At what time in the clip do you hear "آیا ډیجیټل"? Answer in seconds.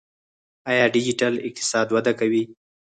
0.71-1.33